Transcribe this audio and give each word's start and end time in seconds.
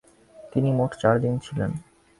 তিনি 0.51 0.69
মোট 0.71 0.91
চারদিন 1.01 1.33
ছিলেন। 1.39 1.71